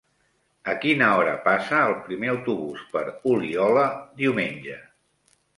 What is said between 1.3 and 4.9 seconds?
passa el primer autobús per Oliola diumenge?